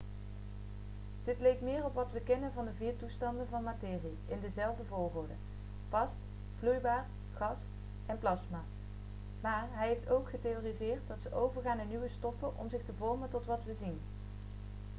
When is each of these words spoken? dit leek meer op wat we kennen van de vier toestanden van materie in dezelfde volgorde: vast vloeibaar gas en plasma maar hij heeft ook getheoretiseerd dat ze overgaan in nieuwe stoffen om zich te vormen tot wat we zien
dit 1.25 1.39
leek 1.39 1.61
meer 1.61 1.85
op 1.85 1.93
wat 1.93 2.09
we 2.13 2.19
kennen 2.21 2.53
van 2.53 2.65
de 2.65 2.71
vier 2.77 2.97
toestanden 2.97 3.47
van 3.49 3.63
materie 3.63 4.17
in 4.27 4.39
dezelfde 4.41 4.83
volgorde: 4.87 5.33
vast 5.89 6.15
vloeibaar 6.59 7.05
gas 7.35 7.59
en 8.05 8.17
plasma 8.19 8.63
maar 9.41 9.67
hij 9.71 9.87
heeft 9.87 10.09
ook 10.09 10.29
getheoretiseerd 10.29 11.07
dat 11.07 11.17
ze 11.21 11.33
overgaan 11.35 11.79
in 11.79 11.87
nieuwe 11.87 12.09
stoffen 12.09 12.57
om 12.57 12.69
zich 12.69 12.81
te 12.85 12.93
vormen 12.97 13.29
tot 13.29 13.45
wat 13.45 13.63
we 13.65 13.73
zien 13.75 13.99